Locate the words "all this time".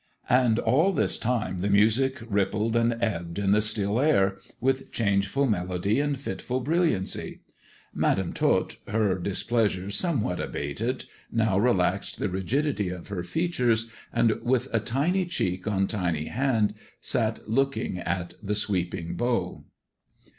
0.57-1.59